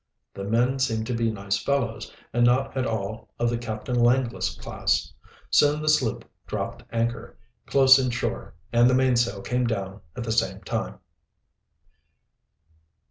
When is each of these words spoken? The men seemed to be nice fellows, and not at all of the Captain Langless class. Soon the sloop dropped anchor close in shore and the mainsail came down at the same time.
The 0.33 0.43
men 0.45 0.79
seemed 0.79 1.05
to 1.05 1.13
be 1.13 1.29
nice 1.29 1.59
fellows, 1.61 2.11
and 2.33 2.43
not 2.43 2.75
at 2.75 2.87
all 2.87 3.29
of 3.37 3.51
the 3.51 3.57
Captain 3.59 3.95
Langless 3.99 4.55
class. 4.55 5.13
Soon 5.51 5.79
the 5.79 5.89
sloop 5.89 6.25
dropped 6.47 6.81
anchor 6.91 7.37
close 7.67 7.99
in 7.99 8.09
shore 8.09 8.55
and 8.73 8.89
the 8.89 8.95
mainsail 8.95 9.43
came 9.43 9.67
down 9.67 10.01
at 10.15 10.23
the 10.23 10.31
same 10.31 10.61
time. 10.61 10.97